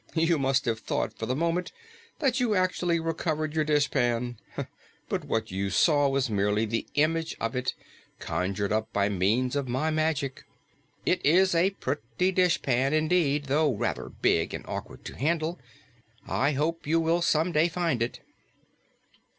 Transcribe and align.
"You 0.15 0.39
must 0.39 0.65
have 0.65 0.79
thought, 0.79 1.13
for 1.15 1.27
the 1.27 1.35
moment, 1.35 1.71
that 2.17 2.39
you 2.39 2.53
had 2.53 2.63
actually 2.63 2.99
recovered 2.99 3.53
your 3.53 3.63
dishpan. 3.63 4.39
But 5.07 5.25
what 5.25 5.51
you 5.51 5.69
saw 5.69 6.09
was 6.09 6.27
merely 6.27 6.65
the 6.65 6.87
image 6.95 7.37
of 7.39 7.55
it, 7.55 7.75
conjured 8.17 8.71
up 8.73 8.91
by 8.91 9.09
means 9.09 9.55
of 9.55 9.67
my 9.69 9.91
magic. 9.91 10.43
It 11.05 11.23
is 11.23 11.53
a 11.53 11.69
pretty 11.69 12.31
dishpan, 12.31 12.93
indeed, 12.93 13.43
though 13.45 13.75
rather 13.75 14.09
big 14.09 14.55
and 14.55 14.65
awkward 14.67 15.05
to 15.05 15.15
handle. 15.17 15.59
I 16.27 16.53
hope 16.53 16.87
you 16.87 16.99
will 16.99 17.21
some 17.21 17.51
day 17.51 17.67
find 17.67 18.01
it." 18.01 18.21